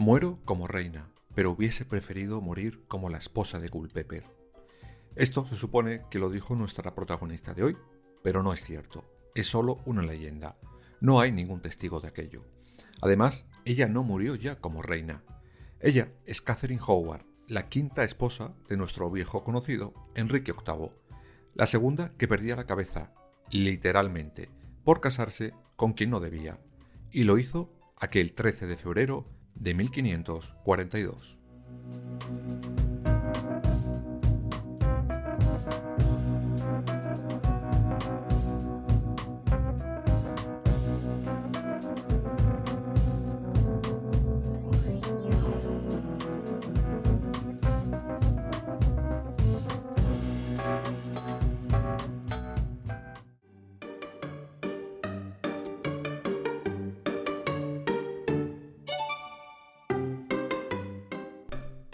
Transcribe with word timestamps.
Muero 0.00 0.38
como 0.44 0.68
reina, 0.68 1.10
pero 1.34 1.50
hubiese 1.50 1.84
preferido 1.84 2.40
morir 2.40 2.84
como 2.86 3.08
la 3.08 3.18
esposa 3.18 3.58
de 3.58 3.68
Culpeper. 3.68 4.30
Esto 5.16 5.44
se 5.44 5.56
supone 5.56 6.02
que 6.08 6.20
lo 6.20 6.30
dijo 6.30 6.54
nuestra 6.54 6.94
protagonista 6.94 7.52
de 7.52 7.64
hoy, 7.64 7.76
pero 8.22 8.44
no 8.44 8.52
es 8.52 8.62
cierto. 8.62 9.04
Es 9.34 9.48
solo 9.48 9.80
una 9.86 10.02
leyenda. 10.02 10.56
No 11.00 11.18
hay 11.18 11.32
ningún 11.32 11.62
testigo 11.62 11.98
de 11.98 12.06
aquello. 12.06 12.44
Además, 13.02 13.46
ella 13.64 13.88
no 13.88 14.04
murió 14.04 14.36
ya 14.36 14.60
como 14.60 14.82
reina. 14.82 15.24
Ella 15.80 16.12
es 16.26 16.42
Catherine 16.42 16.80
Howard, 16.86 17.26
la 17.48 17.68
quinta 17.68 18.04
esposa 18.04 18.54
de 18.68 18.76
nuestro 18.76 19.10
viejo 19.10 19.42
conocido 19.42 19.94
Enrique 20.14 20.52
VIII, 20.52 20.92
la 21.54 21.66
segunda 21.66 22.12
que 22.16 22.28
perdía 22.28 22.54
la 22.54 22.66
cabeza, 22.66 23.12
literalmente, 23.50 24.48
por 24.84 25.00
casarse 25.00 25.54
con 25.74 25.92
quien 25.92 26.10
no 26.10 26.20
debía, 26.20 26.60
y 27.10 27.24
lo 27.24 27.36
hizo 27.36 27.72
aquel 27.96 28.32
13 28.32 28.68
de 28.68 28.76
febrero 28.76 29.37
de 29.60 29.74
1542. 29.74 31.38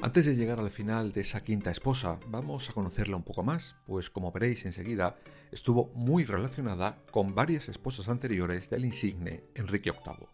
Antes 0.05 0.27
de 0.27 0.37
llegar 0.37 0.61
al 0.61 0.71
final 0.71 1.13
de 1.13 1.23
esa 1.23 1.43
quinta 1.43 1.71
esposa, 1.71 2.21
vamos 2.27 2.69
a 2.69 2.75
conocerla 2.75 3.17
un 3.17 3.23
poco 3.23 3.43
más, 3.43 3.77
pues 3.87 4.11
como 4.11 4.33
veréis 4.33 4.67
enseguida, 4.67 5.17
estuvo 5.51 5.87
muy 5.95 6.25
relacionada 6.25 6.99
con 7.11 7.35
varias 7.35 7.71
esposas 7.71 8.11
anteriores 8.11 8.69
del 8.69 8.85
insigne 8.85 9.45
Enrique 9.55 9.93
VIII. 9.93 10.29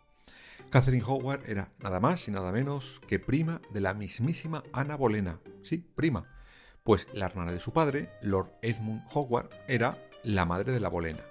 Catherine 0.70 1.04
Howard 1.06 1.48
era 1.48 1.70
nada 1.78 2.00
más 2.00 2.26
y 2.26 2.32
nada 2.32 2.50
menos 2.50 3.00
que 3.06 3.20
prima 3.20 3.62
de 3.72 3.80
la 3.80 3.94
mismísima 3.94 4.64
Ana 4.72 4.97
Bolena, 4.97 5.38
sí, 5.62 5.78
prima, 5.94 6.26
pues 6.82 7.06
la 7.12 7.26
hermana 7.26 7.53
de 7.53 7.60
su 7.60 7.72
padre, 7.72 8.10
Lord 8.22 8.50
Edmund 8.62 9.04
Howard, 9.14 9.50
era 9.69 10.04
la 10.25 10.47
madre 10.47 10.72
de 10.72 10.80
la 10.80 10.88
Bolena. 10.88 11.25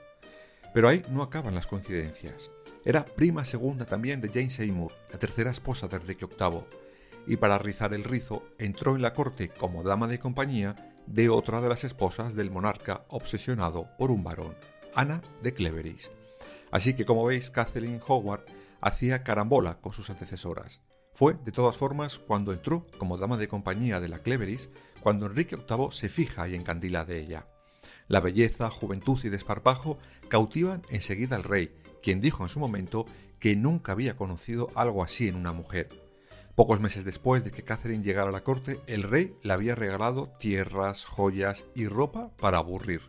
Pero 0.73 0.87
ahí 0.87 1.03
no 1.09 1.23
acaban 1.23 1.55
las 1.55 1.67
coincidencias. 1.67 2.51
Era 2.85 3.03
prima 3.03 3.43
segunda 3.43 3.85
también 3.85 4.21
de 4.21 4.29
Jane 4.29 4.49
Seymour, 4.49 4.93
la 5.11 5.19
tercera 5.19 5.51
esposa 5.51 5.89
de 5.89 5.97
Enrique 5.97 6.25
VIII, 6.25 6.88
y 7.27 7.37
para 7.37 7.57
rizar 7.57 7.93
el 7.93 8.03
rizo 8.03 8.43
entró 8.57 8.95
en 8.95 9.01
la 9.01 9.13
corte 9.13 9.49
como 9.49 9.83
dama 9.83 10.07
de 10.07 10.19
compañía 10.19 10.75
de 11.05 11.29
otra 11.29 11.61
de 11.61 11.69
las 11.69 11.83
esposas 11.83 12.35
del 12.35 12.51
monarca 12.51 13.05
obsesionado 13.09 13.87
por 13.97 14.11
un 14.11 14.23
varón, 14.23 14.55
Ana 14.93 15.21
de 15.41 15.53
Cleveris. 15.53 16.11
Así 16.71 16.93
que 16.93 17.05
como 17.05 17.25
veis, 17.25 17.49
Kathleen 17.49 17.99
Howard 18.07 18.45
hacía 18.81 19.23
carambola 19.23 19.79
con 19.81 19.93
sus 19.93 20.09
antecesoras. 20.09 20.81
Fue, 21.13 21.35
de 21.43 21.51
todas 21.51 21.75
formas, 21.75 22.19
cuando 22.19 22.53
entró 22.53 22.85
como 22.97 23.17
dama 23.17 23.37
de 23.37 23.47
compañía 23.47 23.99
de 23.99 24.07
la 24.07 24.19
Cleveris, 24.19 24.69
cuando 25.01 25.25
Enrique 25.25 25.55
VIII 25.55 25.91
se 25.91 26.09
fija 26.09 26.47
y 26.47 26.55
encandila 26.55 27.05
de 27.05 27.19
ella. 27.19 27.47
La 28.07 28.19
belleza, 28.19 28.69
juventud 28.69 29.19
y 29.23 29.29
desparpajo 29.29 29.97
cautivan 30.27 30.83
enseguida 30.89 31.35
al 31.35 31.43
rey, 31.43 31.75
quien 32.01 32.21
dijo 32.21 32.43
en 32.43 32.49
su 32.49 32.59
momento 32.59 33.05
que 33.39 33.55
nunca 33.55 33.93
había 33.93 34.15
conocido 34.15 34.69
algo 34.75 35.03
así 35.03 35.27
en 35.27 35.35
una 35.35 35.53
mujer. 35.53 35.89
Pocos 36.59 36.81
meses 36.81 37.05
después 37.05 37.45
de 37.45 37.51
que 37.51 37.63
Catherine 37.63 38.03
llegara 38.03 38.27
a 38.27 38.33
la 38.33 38.43
corte, 38.43 38.81
el 38.85 39.03
rey 39.03 39.33
le 39.43 39.53
había 39.53 39.75
regalado 39.75 40.27
tierras, 40.41 41.05
joyas 41.05 41.63
y 41.73 41.87
ropa 41.87 42.35
para 42.35 42.57
aburrir. 42.57 42.99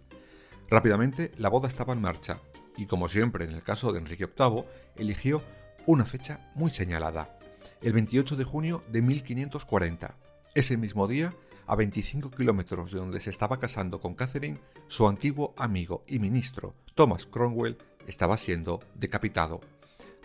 Rápidamente 0.69 1.33
la 1.37 1.49
boda 1.49 1.67
estaba 1.67 1.93
en 1.93 2.01
marcha, 2.01 2.41
y 2.77 2.87
como 2.87 3.09
siempre 3.09 3.45
en 3.45 3.51
el 3.51 3.65
caso 3.65 3.91
de 3.91 3.99
Enrique 3.99 4.27
VIII, 4.27 4.67
eligió 4.95 5.43
una 5.85 6.05
fecha 6.05 6.49
muy 6.55 6.71
señalada, 6.71 7.41
el 7.83 7.93
28 7.93 8.37
de 8.37 8.45
junio 8.45 8.85
de 8.87 9.03
1540. 9.03 10.17
Ese 10.55 10.77
mismo 10.77 11.09
día, 11.09 11.35
a 11.67 11.75
25 11.75 12.31
kilómetros 12.31 12.93
de 12.93 13.01
donde 13.01 13.21
se 13.21 13.31
estaba 13.31 13.59
casando 13.59 14.01
con 14.01 14.15
Catherine, 14.15 14.61
su 14.87 15.09
antiguo 15.09 15.55
amigo 15.57 16.05
y 16.07 16.21
ministro, 16.21 16.77
Thomas 16.95 17.27
Cromwell, 17.27 17.79
estaba 18.07 18.37
siendo 18.37 18.79
decapitado. 18.95 19.61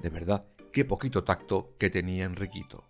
De 0.03 0.11
verdad, 0.11 0.45
qué 0.71 0.85
poquito 0.85 1.23
tacto 1.23 1.73
que 1.79 1.89
tenía 1.89 2.25
Enriquito. 2.25 2.83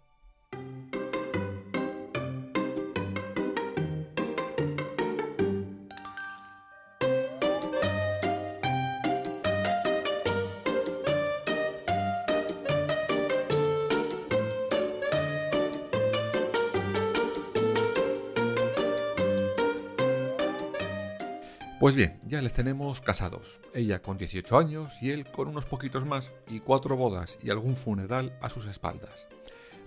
Pues 21.85 21.96
bien, 21.96 22.19
ya 22.25 22.41
les 22.41 22.56
tenemos 22.56 23.00
casados, 23.00 23.62
ella 23.72 24.01
con 24.01 24.18
18 24.18 24.57
años 24.57 25.03
y 25.03 25.12
él 25.12 25.29
con 25.29 25.47
unos 25.47 25.68
poquitos 25.68 26.03
más 26.03 26.31
y 26.47 26.59
cuatro 26.59 26.97
bodas 26.97 27.38
y 27.44 27.51
algún 27.51 27.75
funeral 27.75 28.35
a 28.41 28.50
sus 28.50 28.66
espaldas. 28.66 29.28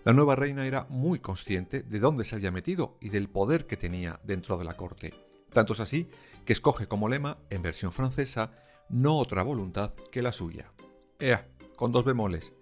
La 0.04 0.12
nueva 0.12 0.36
reina 0.36 0.64
era 0.64 0.86
muy 0.90 1.18
consciente 1.18 1.82
de 1.82 1.98
dónde 1.98 2.22
se 2.22 2.36
había 2.36 2.52
metido 2.52 2.96
y 3.00 3.08
del 3.08 3.28
poder 3.28 3.66
que 3.66 3.76
tenía 3.76 4.20
dentro 4.22 4.56
de 4.58 4.64
la 4.64 4.76
corte. 4.76 5.12
Tanto 5.52 5.72
es 5.72 5.80
así 5.80 6.08
que 6.44 6.52
escoge 6.52 6.86
como 6.86 7.08
lema, 7.08 7.38
en 7.50 7.62
versión 7.62 7.90
francesa, 7.90 8.52
no 8.88 9.18
otra 9.18 9.42
voluntad 9.42 9.92
que 10.12 10.22
la 10.22 10.30
suya. 10.30 10.70
Ea, 11.18 11.48
con 11.74 11.90
dos 11.90 12.04
bemoles. 12.04 12.52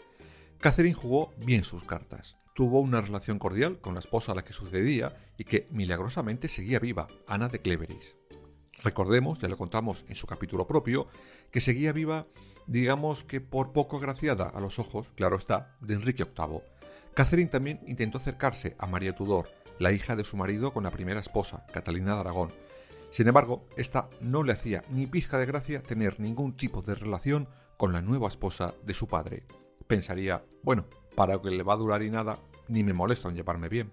Catherine 0.60 0.94
jugó 0.94 1.34
bien 1.36 1.62
sus 1.62 1.84
cartas. 1.84 2.38
Tuvo 2.54 2.80
una 2.80 3.02
relación 3.02 3.38
cordial 3.38 3.80
con 3.82 3.92
la 3.92 4.00
esposa 4.00 4.32
a 4.32 4.34
la 4.34 4.44
que 4.44 4.54
sucedía 4.54 5.14
y 5.36 5.44
que 5.44 5.66
milagrosamente 5.72 6.48
seguía 6.48 6.78
viva, 6.78 7.06
Ana 7.26 7.50
de 7.50 7.60
Cleveris. 7.60 8.16
Recordemos, 8.82 9.38
ya 9.38 9.48
lo 9.48 9.56
contamos 9.56 10.04
en 10.08 10.14
su 10.14 10.26
capítulo 10.26 10.66
propio, 10.66 11.08
que 11.50 11.60
seguía 11.60 11.92
viva, 11.92 12.26
digamos 12.66 13.24
que 13.24 13.40
por 13.40 13.72
poco 13.72 13.96
agraciada 13.96 14.48
a 14.48 14.60
los 14.60 14.78
ojos, 14.78 15.10
claro 15.14 15.36
está, 15.36 15.76
de 15.80 15.94
Enrique 15.94 16.24
VIII. 16.24 16.60
Catherine 17.14 17.50
también 17.50 17.80
intentó 17.86 18.18
acercarse 18.18 18.76
a 18.78 18.86
María 18.86 19.14
Tudor, 19.14 19.48
la 19.78 19.92
hija 19.92 20.16
de 20.16 20.24
su 20.24 20.36
marido 20.36 20.72
con 20.72 20.84
la 20.84 20.90
primera 20.90 21.20
esposa, 21.20 21.66
Catalina 21.72 22.14
de 22.14 22.20
Aragón. 22.20 22.52
Sin 23.10 23.28
embargo, 23.28 23.66
esta 23.76 24.10
no 24.20 24.42
le 24.42 24.52
hacía 24.52 24.84
ni 24.90 25.06
pizca 25.06 25.38
de 25.38 25.46
gracia 25.46 25.82
tener 25.82 26.20
ningún 26.20 26.56
tipo 26.56 26.82
de 26.82 26.94
relación 26.94 27.48
con 27.76 27.92
la 27.92 28.02
nueva 28.02 28.28
esposa 28.28 28.74
de 28.84 28.94
su 28.94 29.06
padre. 29.06 29.44
Pensaría, 29.86 30.44
bueno, 30.62 30.86
para 31.14 31.40
que 31.40 31.50
le 31.50 31.62
va 31.62 31.74
a 31.74 31.78
durar 31.78 32.02
y 32.02 32.10
nada, 32.10 32.38
ni 32.68 32.82
me 32.82 32.92
molesto 32.92 33.28
en 33.28 33.36
llevarme 33.36 33.68
bien. 33.68 33.92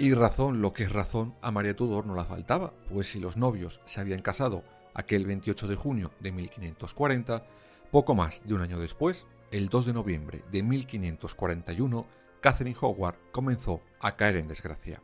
Y 0.00 0.14
razón, 0.14 0.62
lo 0.62 0.72
que 0.72 0.84
es 0.84 0.92
razón, 0.92 1.34
a 1.42 1.50
María 1.50 1.74
Tudor 1.74 2.06
no 2.06 2.14
la 2.14 2.24
faltaba, 2.24 2.72
pues 2.88 3.08
si 3.08 3.18
los 3.18 3.36
novios 3.36 3.80
se 3.84 4.00
habían 4.00 4.22
casado 4.22 4.62
aquel 4.94 5.26
28 5.26 5.66
de 5.66 5.74
junio 5.74 6.12
de 6.20 6.30
1540, 6.30 7.44
poco 7.90 8.14
más 8.14 8.46
de 8.46 8.54
un 8.54 8.60
año 8.60 8.78
después, 8.78 9.26
el 9.50 9.68
2 9.68 9.86
de 9.86 9.92
noviembre 9.92 10.44
de 10.52 10.62
1541, 10.62 12.06
Catherine 12.40 12.76
Howard 12.80 13.16
comenzó 13.32 13.80
a 13.98 14.14
caer 14.14 14.36
en 14.36 14.46
desgracia. 14.46 15.02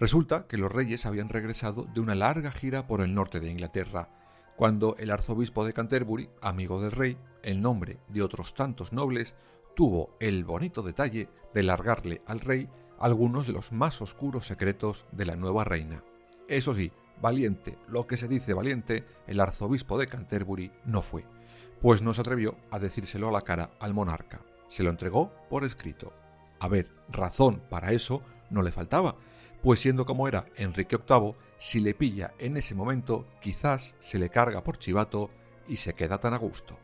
Resulta 0.00 0.46
que 0.46 0.56
los 0.56 0.72
reyes 0.72 1.04
habían 1.04 1.28
regresado 1.28 1.86
de 1.92 2.00
una 2.00 2.14
larga 2.14 2.50
gira 2.50 2.86
por 2.86 3.02
el 3.02 3.12
norte 3.12 3.40
de 3.40 3.50
Inglaterra, 3.50 4.08
cuando 4.56 4.96
el 4.96 5.10
arzobispo 5.10 5.66
de 5.66 5.74
Canterbury, 5.74 6.30
amigo 6.40 6.80
del 6.80 6.92
rey, 6.92 7.18
en 7.42 7.60
nombre 7.60 7.98
de 8.08 8.22
otros 8.22 8.54
tantos 8.54 8.90
nobles, 8.90 9.34
tuvo 9.76 10.16
el 10.18 10.44
bonito 10.44 10.80
detalle 10.82 11.28
de 11.52 11.62
largarle 11.62 12.22
al 12.26 12.40
rey 12.40 12.70
algunos 12.98 13.46
de 13.46 13.52
los 13.52 13.72
más 13.72 14.00
oscuros 14.02 14.46
secretos 14.46 15.06
de 15.12 15.26
la 15.26 15.36
nueva 15.36 15.64
reina. 15.64 16.02
Eso 16.48 16.74
sí, 16.74 16.92
valiente, 17.20 17.78
lo 17.88 18.06
que 18.06 18.16
se 18.16 18.28
dice 18.28 18.54
valiente, 18.54 19.04
el 19.26 19.40
arzobispo 19.40 19.98
de 19.98 20.06
Canterbury 20.06 20.72
no 20.84 21.02
fue, 21.02 21.24
pues 21.80 22.02
no 22.02 22.14
se 22.14 22.20
atrevió 22.20 22.56
a 22.70 22.78
decírselo 22.78 23.28
a 23.28 23.32
la 23.32 23.42
cara 23.42 23.70
al 23.80 23.94
monarca. 23.94 24.42
Se 24.68 24.82
lo 24.82 24.90
entregó 24.90 25.32
por 25.48 25.64
escrito. 25.64 26.12
A 26.58 26.68
ver, 26.68 26.90
razón 27.08 27.62
para 27.68 27.92
eso 27.92 28.20
no 28.50 28.62
le 28.62 28.72
faltaba, 28.72 29.16
pues 29.62 29.80
siendo 29.80 30.04
como 30.04 30.28
era 30.28 30.46
Enrique 30.56 30.98
VIII, 30.98 31.34
si 31.56 31.80
le 31.80 31.94
pilla 31.94 32.34
en 32.38 32.56
ese 32.56 32.74
momento, 32.74 33.26
quizás 33.40 33.96
se 33.98 34.18
le 34.18 34.28
carga 34.28 34.62
por 34.62 34.78
chivato 34.78 35.30
y 35.68 35.76
se 35.76 35.94
queda 35.94 36.18
tan 36.18 36.34
a 36.34 36.38
gusto. 36.38 36.78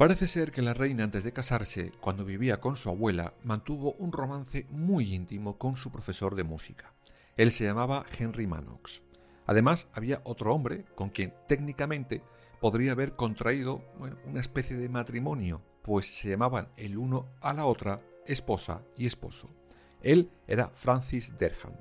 Parece 0.00 0.28
ser 0.28 0.50
que 0.50 0.62
la 0.62 0.72
reina 0.72 1.04
antes 1.04 1.24
de 1.24 1.32
casarse, 1.34 1.92
cuando 2.00 2.24
vivía 2.24 2.58
con 2.58 2.74
su 2.78 2.88
abuela, 2.88 3.34
mantuvo 3.44 3.92
un 3.98 4.12
romance 4.12 4.64
muy 4.70 5.14
íntimo 5.14 5.58
con 5.58 5.76
su 5.76 5.92
profesor 5.92 6.36
de 6.36 6.42
música. 6.42 6.94
Él 7.36 7.52
se 7.52 7.64
llamaba 7.64 8.06
Henry 8.18 8.46
Manox. 8.46 9.02
Además, 9.44 9.88
había 9.92 10.22
otro 10.24 10.54
hombre 10.54 10.86
con 10.94 11.10
quien 11.10 11.34
técnicamente 11.46 12.22
podría 12.62 12.92
haber 12.92 13.14
contraído 13.14 13.84
una 14.24 14.40
especie 14.40 14.74
de 14.78 14.88
matrimonio, 14.88 15.60
pues 15.82 16.06
se 16.06 16.30
llamaban 16.30 16.68
el 16.78 16.96
uno 16.96 17.26
a 17.42 17.52
la 17.52 17.66
otra 17.66 18.00
esposa 18.24 18.80
y 18.96 19.04
esposo. 19.04 19.50
Él 20.00 20.30
era 20.46 20.70
Francis 20.70 21.36
Derham. 21.36 21.74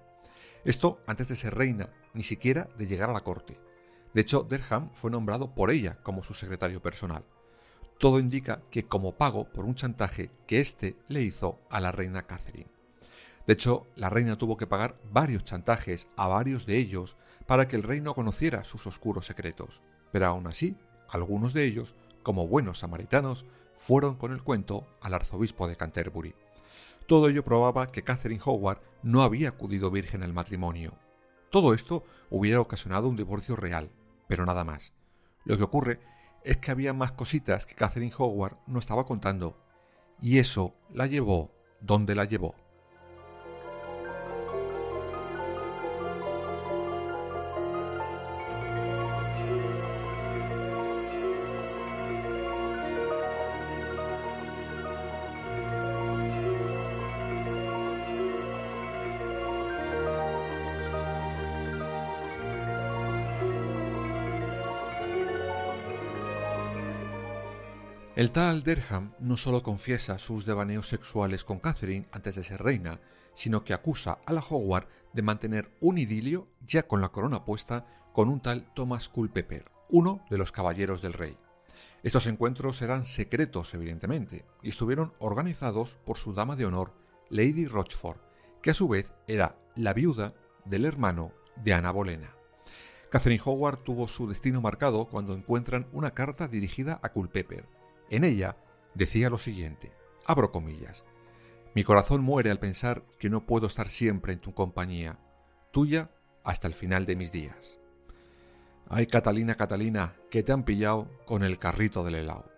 Esto 0.66 1.00
antes 1.08 1.30
de 1.30 1.38
ser 1.38 1.56
reina, 1.56 1.90
ni 2.14 2.24
siquiera 2.24 2.68
de 2.78 2.86
llegar 2.86 3.12
a 3.12 3.14
la 3.14 3.22
corte. 3.22 3.58
De 4.14 4.20
hecho, 4.20 4.44
Derham 4.44 4.90
fue 4.94 5.10
nombrado 5.10 5.56
por 5.56 5.72
ella 5.72 6.04
como 6.04 6.22
su 6.22 6.34
secretario 6.34 6.82
personal. 6.82 7.24
Todo 8.00 8.20
indica 8.20 8.62
que 8.72 8.86
como 8.86 9.18
pago 9.18 9.50
por 9.50 9.66
un 9.66 9.76
chantaje 9.76 10.32
que 10.48 10.62
éste 10.62 10.96
le 11.10 11.22
hizo 11.22 11.60
a 11.70 11.82
la 11.82 11.92
reina 11.92 12.24
Catherine. 12.24 12.72
De 13.46 13.54
hecho, 13.54 13.88
la 13.98 14.10
reina 14.10 14.38
tuvo 14.38 14.56
que 14.56 14.68
pagar 14.68 14.96
varios 15.12 15.44
chantajes 15.44 16.08
a 16.16 16.28
varios 16.28 16.66
de 16.66 16.78
ellos 16.78 17.18
para 17.46 17.68
que 17.68 17.76
el 17.76 17.84
rey 17.84 18.00
no 18.00 18.16
conociera 18.16 18.64
sus 18.64 18.88
oscuros 18.88 19.26
secretos, 19.26 19.82
pero 20.14 20.28
aún 20.28 20.48
así, 20.48 20.78
algunos 21.10 21.54
de 21.54 21.66
ellos, 21.66 21.94
como 22.24 22.48
buenos 22.48 22.80
samaritanos, 22.80 23.46
fueron 23.76 24.16
con 24.16 24.32
el 24.32 24.44
cuento 24.44 24.88
al 25.02 25.14
arzobispo 25.14 25.68
de 25.68 25.76
Canterbury. 25.76 26.36
Todo 27.06 27.28
ello 27.28 27.44
probaba 27.44 27.88
que 27.88 28.04
Catherine 28.04 28.42
Howard 28.46 28.80
no 29.04 29.24
había 29.24 29.50
acudido 29.50 29.92
virgen 29.92 30.24
al 30.24 30.32
matrimonio. 30.32 30.94
Todo 31.50 31.74
esto 31.74 32.06
hubiera 32.30 32.62
ocasionado 32.62 33.10
un 33.10 33.18
divorcio 33.18 33.58
real, 33.58 33.90
pero 34.30 34.46
nada 34.46 34.64
más. 34.64 34.94
Lo 35.44 35.58
que 35.58 35.64
ocurre 35.64 36.00
es 36.44 36.58
que 36.58 36.72
había 36.72 36.94
más 36.94 37.12
cositas 37.12 37.66
que 37.66 37.76
Catherine 37.76 38.14
Howard 38.18 38.58
no 38.68 38.80
estaba 38.80 39.06
contando, 39.06 39.58
y 40.22 40.40
eso 40.40 40.74
la 40.92 41.08
llevó 41.08 41.52
donde 41.82 42.16
la 42.16 42.26
llevó. 42.26 42.56
El 68.20 68.32
tal 68.32 68.64
Derham 68.64 69.14
no 69.22 69.38
solo 69.38 69.64
confiesa 69.64 70.20
sus 70.20 70.46
devaneos 70.46 70.90
sexuales 70.90 71.46
con 71.46 71.60
Catherine 71.60 72.06
antes 72.12 72.36
de 72.36 72.44
ser 72.44 72.62
reina, 72.62 73.00
sino 73.34 73.64
que 73.64 73.74
acusa 73.74 74.20
a 74.26 74.34
la 74.34 74.42
Howard 74.42 74.90
de 75.14 75.22
mantener 75.22 75.72
un 75.80 75.98
idilio, 75.98 76.50
ya 76.60 76.84
con 76.84 77.00
la 77.00 77.14
corona 77.14 77.46
puesta, 77.46 77.88
con 78.12 78.28
un 78.28 78.42
tal 78.42 78.74
Thomas 78.74 79.08
Culpeper, 79.08 79.72
uno 79.88 80.20
de 80.30 80.38
los 80.38 80.52
caballeros 80.52 81.02
del 81.02 81.14
rey. 81.14 81.38
Estos 82.04 82.28
encuentros 82.28 82.82
eran 82.82 83.06
secretos, 83.06 83.74
evidentemente, 83.74 84.44
y 84.62 84.68
estuvieron 84.68 85.14
organizados 85.20 85.96
por 86.06 86.18
su 86.18 86.34
dama 86.34 86.58
de 86.58 86.66
honor, 86.66 86.92
Lady 87.30 87.68
Rochford, 87.68 88.20
que 88.62 88.72
a 88.72 88.74
su 88.74 88.90
vez 88.90 89.14
era 89.28 89.56
la 89.78 89.94
viuda 89.94 90.34
del 90.66 90.84
hermano 90.84 91.32
de 91.56 91.74
Ana 91.74 91.92
Bolena. 91.92 92.36
Catherine 93.12 93.42
Howard 93.46 93.84
tuvo 93.84 94.10
su 94.10 94.28
destino 94.28 94.60
marcado 94.60 95.06
cuando 95.06 95.34
encuentran 95.34 95.88
una 95.94 96.12
carta 96.12 96.50
dirigida 96.50 97.00
a 97.02 97.14
Culpeper, 97.14 97.79
en 98.10 98.24
ella 98.24 98.58
decía 98.96 99.30
lo 99.30 99.38
siguiente, 99.38 99.92
abro 100.26 100.52
comillas, 100.52 101.06
mi 101.76 101.84
corazón 101.84 102.22
muere 102.22 102.50
al 102.50 102.60
pensar 102.60 103.04
que 103.20 103.30
no 103.30 103.46
puedo 103.46 103.68
estar 103.68 103.90
siempre 103.90 104.34
en 104.34 104.40
tu 104.40 104.54
compañía, 104.54 105.20
tuya 105.72 106.10
hasta 106.44 106.68
el 106.68 106.74
final 106.74 107.06
de 107.06 107.16
mis 107.16 107.32
días. 107.32 107.80
Ay, 108.88 109.06
Catalina, 109.06 109.56
Catalina, 109.56 110.16
que 110.32 110.42
te 110.42 110.52
han 110.52 110.64
pillado 110.64 111.08
con 111.26 111.44
el 111.44 111.60
carrito 111.60 112.04
del 112.04 112.16
helado. 112.16 112.52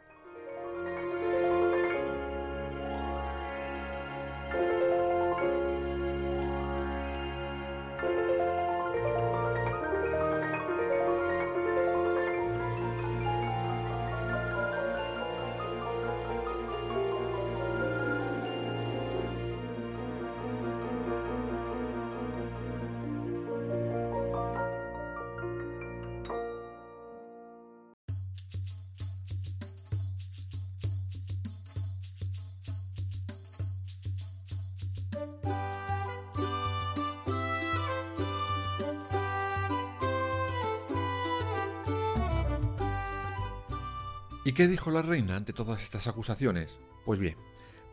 ¿Y 44.43 44.53
qué 44.53 44.67
dijo 44.67 44.89
la 44.89 45.03
reina 45.03 45.35
ante 45.35 45.53
todas 45.53 45.83
estas 45.83 46.07
acusaciones? 46.07 46.79
Pues 47.05 47.19
bien, 47.19 47.35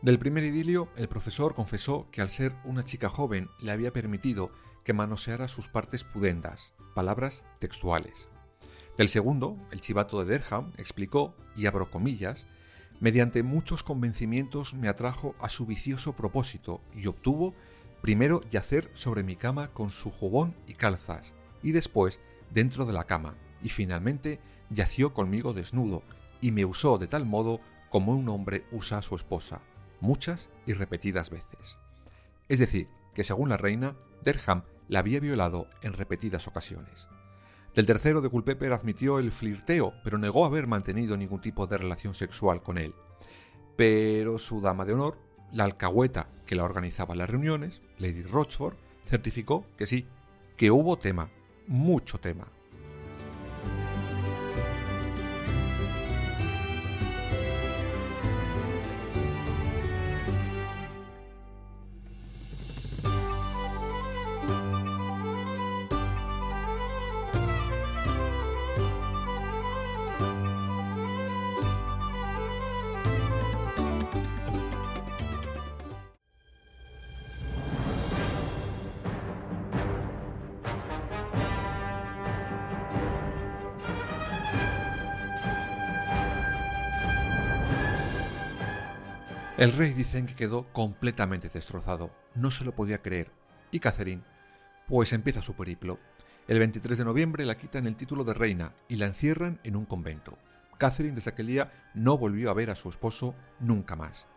del 0.01 0.17
primer 0.17 0.43
idilio, 0.43 0.89
el 0.95 1.07
profesor 1.07 1.53
confesó 1.53 2.07
que 2.11 2.21
al 2.21 2.31
ser 2.31 2.55
una 2.63 2.83
chica 2.83 3.07
joven 3.07 3.49
le 3.59 3.71
había 3.71 3.93
permitido 3.93 4.49
que 4.83 4.93
manoseara 4.93 5.47
sus 5.47 5.67
partes 5.67 6.03
pudendas, 6.03 6.73
palabras 6.95 7.45
textuales. 7.59 8.29
Del 8.97 9.09
segundo, 9.09 9.57
el 9.69 9.79
chivato 9.79 10.19
de 10.19 10.25
Derham 10.25 10.73
explicó, 10.77 11.35
y 11.55 11.67
abro 11.67 11.91
comillas, 11.91 12.47
mediante 12.99 13.43
muchos 13.43 13.83
convencimientos 13.83 14.73
me 14.73 14.89
atrajo 14.89 15.35
a 15.39 15.49
su 15.49 15.67
vicioso 15.67 16.13
propósito 16.13 16.81
y 16.95 17.05
obtuvo 17.05 17.53
primero 18.01 18.41
yacer 18.49 18.89
sobre 18.95 19.21
mi 19.21 19.35
cama 19.35 19.67
con 19.67 19.91
su 19.91 20.09
jubón 20.09 20.55
y 20.65 20.73
calzas, 20.73 21.35
y 21.61 21.73
después 21.73 22.19
dentro 22.49 22.87
de 22.87 22.93
la 22.93 23.03
cama, 23.03 23.35
y 23.61 23.69
finalmente 23.69 24.39
yació 24.71 25.13
conmigo 25.13 25.53
desnudo, 25.53 26.01
y 26.41 26.51
me 26.51 26.65
usó 26.65 26.97
de 26.97 27.07
tal 27.07 27.25
modo 27.25 27.59
como 27.89 28.13
un 28.13 28.29
hombre 28.29 28.65
usa 28.71 28.99
a 28.99 29.01
su 29.01 29.15
esposa, 29.15 29.61
muchas 29.99 30.49
y 30.65 30.73
repetidas 30.73 31.29
veces. 31.29 31.79
Es 32.47 32.59
decir, 32.59 32.87
que 33.13 33.23
según 33.23 33.49
la 33.49 33.57
reina, 33.57 33.95
Derham 34.23 34.63
la 34.87 34.99
había 34.99 35.19
violado 35.19 35.67
en 35.81 35.93
repetidas 35.93 36.47
ocasiones. 36.47 37.07
Del 37.75 37.85
tercero, 37.85 38.21
de 38.21 38.29
Culpeper 38.29 38.73
admitió 38.73 39.19
el 39.19 39.31
flirteo, 39.31 39.93
pero 40.03 40.17
negó 40.17 40.45
haber 40.45 40.67
mantenido 40.67 41.15
ningún 41.15 41.41
tipo 41.41 41.67
de 41.67 41.77
relación 41.77 42.15
sexual 42.15 42.63
con 42.63 42.77
él. 42.77 42.95
Pero 43.75 44.39
su 44.39 44.59
dama 44.59 44.85
de 44.85 44.93
honor, 44.93 45.17
la 45.51 45.63
alcahueta 45.63 46.29
que 46.45 46.55
la 46.55 46.63
organizaba 46.63 47.15
las 47.15 47.29
reuniones, 47.29 47.81
Lady 47.97 48.23
Rochford, 48.23 48.75
certificó 49.05 49.65
que 49.77 49.85
sí, 49.85 50.07
que 50.57 50.71
hubo 50.71 50.97
tema, 50.97 51.29
mucho 51.67 52.19
tema. 52.19 52.47
El 89.59 89.73
rey 89.73 89.91
dicen 89.91 90.25
que 90.25 90.35
quedó 90.35 90.63
completamente 90.71 91.49
destrozado, 91.49 92.11
no 92.33 92.49
se 92.49 92.63
lo 92.63 92.73
podía 92.73 93.01
creer. 93.01 93.29
Y 93.71 93.81
Catherine, 93.81 94.23
pues 94.87 95.11
empieza 95.11 95.41
su 95.41 95.53
periplo. 95.53 95.99
El 96.47 96.59
23 96.59 96.97
de 96.97 97.03
noviembre 97.03 97.45
la 97.45 97.55
quitan 97.55 97.85
el 97.85 97.97
título 97.97 98.23
de 98.23 98.33
reina 98.33 98.73
y 98.87 98.95
la 98.95 99.07
encierran 99.07 99.59
en 99.65 99.75
un 99.75 99.83
convento. 99.83 100.37
Catherine 100.77 101.13
desde 101.13 101.31
aquel 101.31 101.47
día 101.47 101.73
no 101.93 102.17
volvió 102.17 102.49
a 102.49 102.53
ver 102.53 102.69
a 102.69 102.75
su 102.75 102.87
esposo 102.87 103.35
nunca 103.59 103.97
más. 103.97 104.29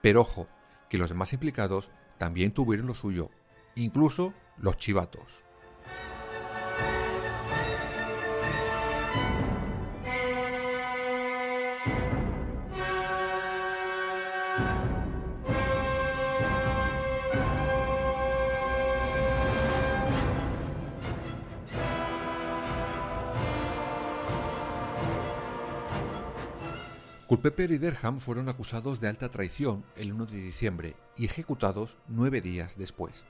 Pero 0.00 0.22
ojo, 0.22 0.48
que 0.88 0.96
los 0.96 1.10
demás 1.10 1.34
implicados 1.34 1.90
también 2.16 2.52
tuvieron 2.52 2.86
lo 2.86 2.94
suyo, 2.94 3.28
incluso 3.74 4.32
los 4.56 4.78
chivatos. 4.78 5.44
Culpeper 27.30 27.70
y 27.70 27.78
Derham 27.78 28.18
fueron 28.18 28.48
acusados 28.48 29.00
de 29.00 29.06
alta 29.06 29.28
traición 29.28 29.84
el 29.94 30.12
1 30.12 30.26
de 30.26 30.36
diciembre 30.38 30.96
y 31.16 31.26
ejecutados 31.26 31.96
nueve 32.08 32.40
días 32.40 32.76
después. 32.76 33.24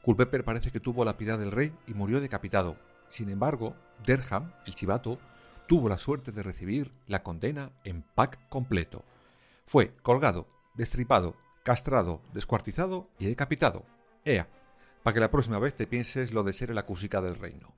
Culpeper 0.00 0.42
parece 0.42 0.70
que 0.70 0.80
tuvo 0.80 1.04
la 1.04 1.18
piedad 1.18 1.38
del 1.38 1.50
rey 1.50 1.70
y 1.86 1.92
murió 1.92 2.22
decapitado. 2.22 2.78
Sin 3.08 3.28
embargo, 3.28 3.76
Derham, 4.06 4.54
el 4.64 4.74
chivato, 4.74 5.18
tuvo 5.66 5.90
la 5.90 5.98
suerte 5.98 6.32
de 6.32 6.42
recibir 6.42 6.92
la 7.06 7.22
condena 7.22 7.72
en 7.84 8.00
pack 8.00 8.38
completo. 8.48 9.04
Fue 9.66 9.92
colgado, 10.00 10.48
destripado, 10.72 11.36
castrado, 11.62 12.22
descuartizado 12.32 13.10
y 13.18 13.26
decapitado. 13.26 13.84
Ea, 14.24 14.48
para 15.02 15.12
que 15.12 15.20
la 15.20 15.30
próxima 15.30 15.58
vez 15.58 15.74
te 15.74 15.86
pienses 15.86 16.32
lo 16.32 16.42
de 16.42 16.54
ser 16.54 16.70
el 16.70 16.78
acusica 16.78 17.20
del 17.20 17.36
reino. 17.36 17.74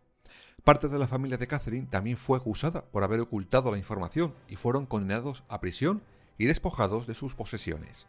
Parte 0.65 0.89
de 0.89 0.99
la 0.99 1.07
familia 1.07 1.37
de 1.37 1.47
Catherine 1.47 1.87
también 1.91 2.17
fue 2.17 2.39
acusada 2.39 2.87
por 2.87 3.05
haber 3.05 3.21
ocultado 3.21 3.71
la 3.71 3.79
información 3.79 4.35
y 4.49 4.57
fueron 4.57 4.87
condenados 4.87 5.45
a 5.49 5.61
prisión 5.61 6.03
y 6.39 6.47
despojados 6.47 7.07
de 7.07 7.15
sus 7.15 7.35
posesiones, 7.35 8.07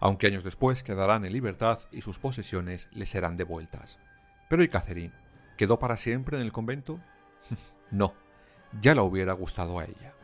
aunque 0.00 0.26
años 0.26 0.44
después 0.44 0.82
quedarán 0.82 1.24
en 1.24 1.32
libertad 1.32 1.78
y 1.92 2.00
sus 2.00 2.18
posesiones 2.18 2.88
les 2.92 3.10
serán 3.10 3.36
devueltas. 3.36 4.00
Pero 4.48 4.62
¿y 4.62 4.68
Catherine? 4.68 5.12
¿Quedó 5.56 5.78
para 5.78 5.96
siempre 5.96 6.38
en 6.38 6.44
el 6.44 6.52
convento? 6.52 6.98
no, 7.90 8.14
ya 8.80 8.94
la 8.94 9.02
hubiera 9.02 9.34
gustado 9.34 9.78
a 9.78 9.84
ella. 9.84 10.14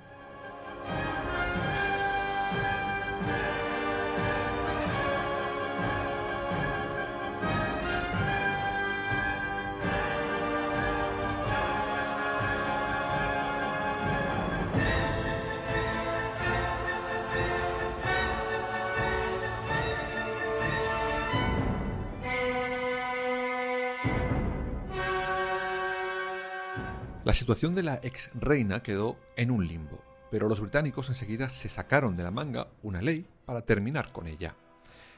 La 27.24 27.32
situación 27.32 27.74
de 27.74 27.82
la 27.82 28.00
ex 28.02 28.30
reina 28.34 28.82
quedó 28.82 29.16
en 29.36 29.50
un 29.50 29.66
limbo, 29.66 29.98
pero 30.30 30.46
los 30.46 30.60
británicos 30.60 31.08
enseguida 31.08 31.48
se 31.48 31.70
sacaron 31.70 32.18
de 32.18 32.22
la 32.22 32.30
manga 32.30 32.68
una 32.82 33.00
ley 33.00 33.26
para 33.46 33.62
terminar 33.62 34.12
con 34.12 34.26
ella. 34.26 34.54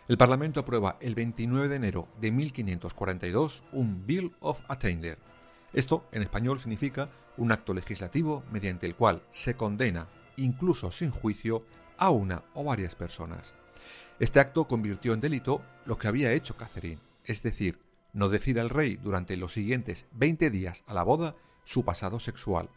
El 0.07 0.17
Parlamento 0.17 0.61
aprueba 0.61 0.99
el 1.01 1.17
29 1.17 1.67
de 1.67 1.75
enero 1.75 2.07
de 2.21 2.31
1542 2.31 3.65
un 3.73 4.07
Bill 4.07 4.37
of 4.39 4.61
Attainder. 4.69 5.19
Esto, 5.73 6.07
en 6.13 6.23
español, 6.23 6.61
significa 6.61 7.11
un 7.39 7.51
acto 7.51 7.75
legislativo 7.75 8.45
mediante 8.53 8.87
el 8.87 8.95
cual 8.95 9.25
se 9.31 9.57
condena, 9.57 10.07
incluso 10.37 10.93
sin 10.93 11.11
juicio, 11.11 11.65
a 11.99 12.11
una 12.11 12.45
o 12.55 12.63
varias 12.63 12.95
personas. 12.95 13.55
Este 14.21 14.39
acto 14.39 14.69
convirtió 14.69 15.13
en 15.13 15.21
delito 15.21 15.61
lo 15.87 15.99
que 15.99 16.07
había 16.07 16.33
hecho 16.33 16.57
Catherine, 16.57 17.03
es 17.25 17.43
decir, 17.43 17.81
no 18.13 18.29
decir 18.29 18.61
al 18.61 18.71
rey 18.71 18.97
durante 18.97 19.37
los 19.37 19.53
siguientes 19.53 20.07
20 20.13 20.51
días 20.51 20.85
a 20.87 20.95
la 20.95 21.03
boda 21.03 21.35
su 21.67 21.85
pasado 21.85 22.19
sexual. 22.21 22.71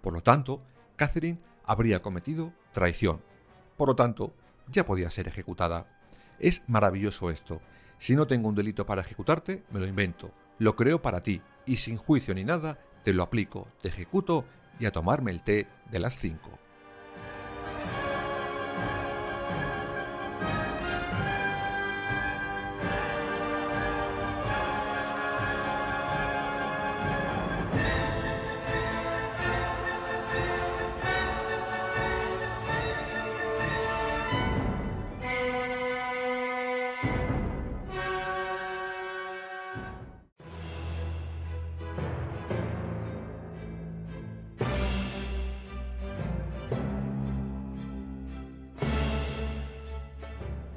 Por 0.00 0.14
lo 0.14 0.22
tanto, 0.22 0.62
Catherine 0.94 1.40
habría 1.64 2.00
cometido 2.00 2.52
traición. 2.72 3.20
Por 3.76 3.88
lo 3.88 3.96
tanto, 3.96 4.32
ya 4.70 4.86
podía 4.86 5.10
ser 5.10 5.26
ejecutada. 5.26 5.86
Es 6.38 6.62
maravilloso 6.68 7.30
esto. 7.30 7.60
Si 7.98 8.14
no 8.14 8.26
tengo 8.26 8.48
un 8.48 8.54
delito 8.54 8.86
para 8.86 9.02
ejecutarte, 9.02 9.64
me 9.70 9.80
lo 9.80 9.86
invento, 9.86 10.30
lo 10.58 10.76
creo 10.76 11.02
para 11.02 11.22
ti, 11.22 11.42
y 11.66 11.78
sin 11.78 11.96
juicio 11.96 12.34
ni 12.34 12.44
nada, 12.44 12.78
te 13.02 13.12
lo 13.12 13.22
aplico, 13.22 13.68
te 13.82 13.88
ejecuto 13.88 14.44
y 14.78 14.86
a 14.86 14.92
tomarme 14.92 15.32
el 15.32 15.42
té 15.42 15.66
de 15.90 15.98
las 15.98 16.16
cinco. 16.16 16.55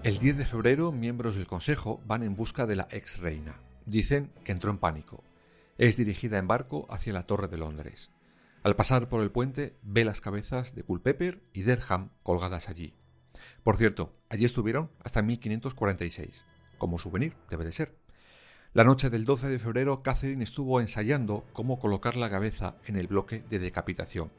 El 0.10 0.18
10 0.18 0.40
de 0.40 0.46
febrero, 0.46 0.92
miembros 0.92 1.36
del 1.36 1.46
Consejo 1.46 2.02
van 2.04 2.24
en 2.24 2.36
busca 2.36 2.66
de 2.66 2.76
la 2.76 2.88
ex 2.90 3.20
reina. 3.20 3.62
Dicen 3.86 4.32
que 4.44 4.52
entró 4.52 4.72
en 4.72 4.80
pánico. 4.80 5.24
Es 5.78 5.98
dirigida 5.98 6.40
en 6.40 6.48
barco 6.48 6.88
hacia 6.90 7.14
la 7.14 7.28
Torre 7.28 7.48
de 7.48 7.60
Londres. 7.60 8.10
Al 8.64 8.76
pasar 8.76 9.08
por 9.08 9.22
el 9.22 9.30
puente, 9.30 9.78
ve 9.84 10.06
las 10.06 10.20
cabezas 10.20 10.74
de 10.74 10.82
Culpeper 10.82 11.44
y 11.54 11.62
Derham 11.62 12.10
colgadas 12.24 12.70
allí. 12.70 12.96
Por 13.62 13.78
cierto, 13.78 14.16
allí 14.30 14.46
estuvieron 14.46 14.90
hasta 15.04 15.22
1546. 15.22 16.44
Como 16.80 16.98
souvenir, 16.98 17.36
debe 17.48 17.66
de 17.66 17.72
ser. 17.72 17.96
La 18.74 18.86
noche 18.86 19.12
del 19.12 19.26
12 19.26 19.48
de 19.48 19.60
febrero, 19.60 20.02
Catherine 20.02 20.44
estuvo 20.44 20.82
ensayando 20.82 21.46
cómo 21.54 21.78
colocar 21.78 22.16
la 22.16 22.32
cabeza 22.32 22.78
en 22.88 22.96
el 22.96 23.06
bloque 23.06 23.44
de 23.48 23.60
decapitación. 23.60 24.32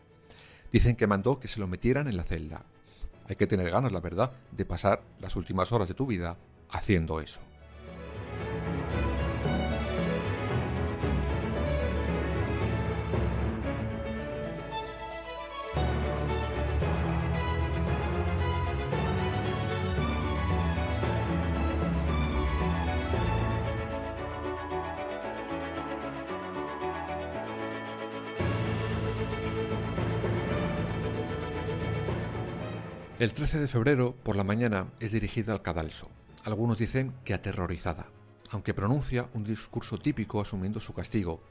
Dicen 0.72 0.96
que 0.96 1.06
mandó 1.06 1.38
que 1.38 1.46
se 1.46 1.60
lo 1.60 1.68
metieran 1.68 2.08
en 2.08 2.16
la 2.16 2.24
celda, 2.24 2.64
hay 3.30 3.36
que 3.36 3.46
tener 3.46 3.70
ganas, 3.70 3.92
la 3.92 4.00
verdad, 4.00 4.32
de 4.50 4.64
pasar 4.64 5.02
las 5.20 5.36
últimas 5.36 5.70
horas 5.70 5.86
de 5.86 5.94
tu 5.94 6.04
vida 6.04 6.36
haciendo 6.70 7.20
eso. 7.20 7.40
El 33.20 33.34
13 33.34 33.60
de 33.60 33.68
febrero, 33.68 34.14
por 34.22 34.34
la 34.34 34.44
mañana, 34.44 34.86
es 34.98 35.12
dirigida 35.12 35.52
al 35.52 35.60
cadalso. 35.60 36.08
Algunos 36.46 36.78
dicen 36.78 37.12
que 37.22 37.34
aterrorizada, 37.34 38.06
aunque 38.48 38.72
pronuncia 38.72 39.28
un 39.34 39.44
discurso 39.44 39.98
típico 39.98 40.40
asumiendo 40.40 40.80
su 40.80 40.94
castigo, 40.94 41.42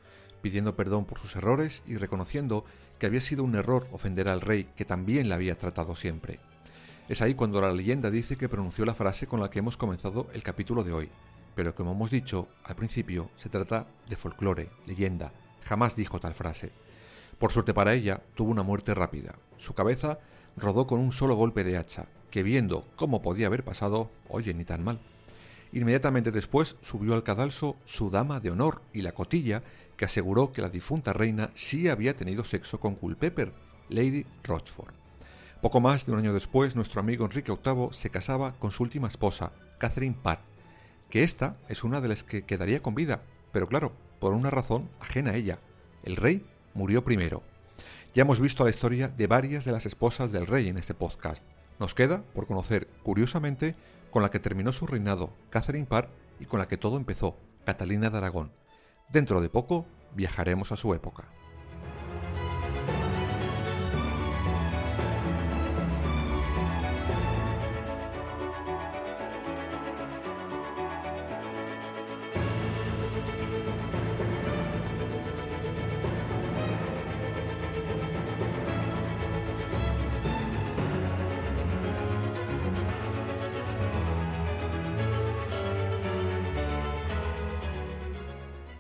pidiendo 0.41 0.75
perdón 0.75 1.05
por 1.05 1.19
sus 1.19 1.35
errores 1.35 1.83
y 1.85 1.97
reconociendo 1.97 2.65
que 2.97 3.05
había 3.05 3.21
sido 3.21 3.43
un 3.43 3.53
error 3.53 3.87
ofender 3.91 4.29
al 4.29 4.41
rey 4.41 4.63
que 4.75 4.83
también 4.83 5.29
la 5.29 5.35
había 5.35 5.59
tratado 5.59 5.95
siempre. 5.95 6.39
Es 7.07 7.21
ahí 7.21 7.35
cuando 7.35 7.61
la 7.61 7.71
leyenda 7.71 8.09
dice 8.09 8.35
que 8.35 8.49
pronunció 8.49 8.83
la 8.83 8.95
frase 8.95 9.27
con 9.27 9.39
la 9.39 9.51
que 9.51 9.59
hemos 9.59 9.77
comenzado 9.77 10.27
el 10.33 10.41
capítulo 10.41 10.83
de 10.83 10.93
hoy, 10.93 11.09
pero 11.53 11.75
como 11.75 11.91
hemos 11.91 12.09
dicho 12.09 12.47
al 12.63 12.77
principio, 12.77 13.29
se 13.35 13.47
trata 13.47 13.85
de 14.09 14.15
folclore, 14.15 14.71
leyenda, 14.87 15.33
jamás 15.61 15.95
dijo 15.95 16.19
tal 16.19 16.33
frase. 16.33 16.71
Por 17.37 17.51
suerte 17.51 17.75
para 17.75 17.93
ella, 17.93 18.23
tuvo 18.33 18.49
una 18.49 18.63
muerte 18.63 18.95
rápida. 18.95 19.35
Su 19.59 19.75
cabeza 19.75 20.17
rodó 20.59 20.87
con 20.87 20.99
un 20.99 21.11
solo 21.11 21.35
golpe 21.35 21.63
de 21.63 21.77
hacha, 21.77 22.07
que 22.31 22.43
viendo 22.43 22.85
cómo 22.95 23.21
podía 23.21 23.47
haber 23.47 23.63
pasado, 23.63 24.09
oye, 24.27 24.53
ni 24.53 24.65
tan 24.65 24.83
mal. 24.83 24.99
Inmediatamente 25.71 26.31
después 26.31 26.75
subió 26.81 27.13
al 27.13 27.23
cadalso 27.23 27.77
su 27.85 28.09
dama 28.09 28.39
de 28.39 28.51
honor 28.51 28.81
y 28.93 29.01
la 29.01 29.11
cotilla, 29.11 29.63
que 29.97 30.05
aseguró 30.05 30.51
que 30.51 30.61
la 30.61 30.69
difunta 30.69 31.13
reina 31.13 31.51
sí 31.53 31.89
había 31.89 32.15
tenido 32.15 32.43
sexo 32.43 32.79
con 32.79 32.95
Culpeper, 32.95 33.53
Lady 33.89 34.25
Rochford. 34.43 34.93
Poco 35.61 35.81
más 35.81 36.05
de 36.05 36.13
un 36.13 36.19
año 36.19 36.33
después, 36.33 36.75
nuestro 36.75 37.01
amigo 37.01 37.25
Enrique 37.25 37.51
VIII 37.51 37.89
se 37.91 38.09
casaba 38.09 38.53
con 38.53 38.71
su 38.71 38.83
última 38.83 39.09
esposa, 39.09 39.51
Catherine 39.77 40.15
Parr, 40.21 40.39
que 41.09 41.23
esta 41.23 41.57
es 41.67 41.83
una 41.83 42.01
de 42.01 42.07
las 42.07 42.23
que 42.23 42.43
quedaría 42.43 42.81
con 42.81 42.95
vida, 42.95 43.21
pero 43.51 43.67
claro, 43.67 43.91
por 44.19 44.33
una 44.33 44.49
razón 44.49 44.89
ajena 44.99 45.31
a 45.31 45.35
ella. 45.35 45.59
El 46.03 46.15
rey 46.15 46.45
murió 46.73 47.03
primero. 47.03 47.43
Ya 48.15 48.23
hemos 48.23 48.39
visto 48.39 48.63
la 48.63 48.71
historia 48.71 49.07
de 49.07 49.27
varias 49.27 49.65
de 49.65 49.71
las 49.71 49.85
esposas 49.85 50.31
del 50.31 50.47
rey 50.47 50.67
en 50.67 50.77
este 50.77 50.95
podcast. 50.95 51.43
Nos 51.79 51.93
queda 51.93 52.23
por 52.33 52.47
conocer, 52.47 52.87
curiosamente, 53.03 53.75
con 54.09 54.23
la 54.23 54.31
que 54.31 54.39
terminó 54.39 54.73
su 54.73 54.87
reinado, 54.87 55.31
Catherine 55.51 55.85
Parr, 55.85 56.09
y 56.39 56.45
con 56.45 56.59
la 56.59 56.67
que 56.67 56.77
todo 56.77 56.97
empezó, 56.97 57.37
Catalina 57.65 58.09
de 58.09 58.17
Aragón. 58.17 58.51
Dentro 59.09 59.41
de 59.41 59.49
poco 59.49 59.85
viajaremos 60.15 60.71
a 60.71 60.75
su 60.77 60.93
época. 60.95 61.25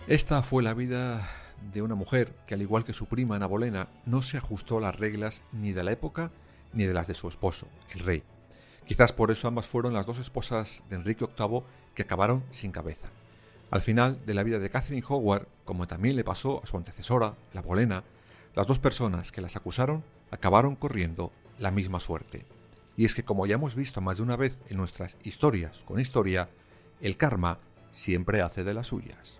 Esta 0.09 0.41
fue 0.41 0.63
la 0.63 0.73
vida 0.73 1.29
de 1.71 1.83
una 1.83 1.93
mujer 1.93 2.33
que, 2.47 2.55
al 2.55 2.63
igual 2.63 2.83
que 2.83 2.93
su 2.93 3.05
prima 3.05 3.35
Ana 3.35 3.45
Bolena, 3.45 3.89
no 4.07 4.23
se 4.23 4.37
ajustó 4.37 4.79
a 4.79 4.81
las 4.81 4.95
reglas 4.95 5.43
ni 5.51 5.71
de 5.71 5.83
la 5.83 5.91
época 5.91 6.31
ni 6.73 6.85
de 6.85 6.95
las 6.95 7.05
de 7.05 7.13
su 7.13 7.27
esposo, 7.27 7.67
el 7.93 7.99
rey. 7.99 8.23
Quizás 8.87 9.13
por 9.13 9.29
eso 9.29 9.47
ambas 9.47 9.67
fueron 9.67 9.93
las 9.93 10.07
dos 10.07 10.17
esposas 10.17 10.81
de 10.89 10.95
Enrique 10.95 11.27
VIII 11.37 11.61
que 11.93 12.01
acabaron 12.01 12.43
sin 12.49 12.71
cabeza. 12.71 13.09
Al 13.69 13.83
final 13.83 14.25
de 14.25 14.33
la 14.33 14.41
vida 14.41 14.57
de 14.57 14.71
Catherine 14.71 15.05
Howard, 15.07 15.47
como 15.63 15.85
también 15.85 16.15
le 16.15 16.23
pasó 16.23 16.59
a 16.63 16.65
su 16.65 16.75
antecesora, 16.75 17.35
la 17.53 17.61
Bolena, 17.61 18.03
las 18.55 18.65
dos 18.65 18.79
personas 18.79 19.31
que 19.31 19.41
las 19.41 19.57
acusaron 19.57 20.03
acabaron 20.31 20.75
corriendo 20.75 21.31
la 21.59 21.69
misma 21.69 21.99
suerte. 21.99 22.47
Y 22.97 23.05
es 23.05 23.13
que 23.13 23.21
como 23.21 23.45
ya 23.45 23.53
hemos 23.53 23.75
visto 23.75 24.01
más 24.01 24.17
de 24.17 24.23
una 24.23 24.37
vez 24.37 24.57
en 24.69 24.77
nuestras 24.77 25.17
historias 25.23 25.83
con 25.85 25.99
historia, 25.99 26.49
el 26.99 27.15
karma 27.15 27.59
siempre 27.91 28.41
hace 28.41 28.63
de 28.63 28.73
las 28.73 28.87
suyas. 28.87 29.39